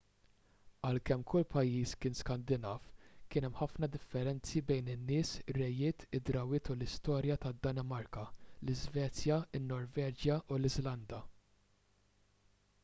[0.87, 2.85] għalkemm kull pajjiż kien skandinav'
[3.33, 11.21] kien hemm ħafna differenzi bejn in-nies ir-rejiet id-drawwiet u l-istorja tad-danimarka l-iżvezja in-norveġja u l-iżlanda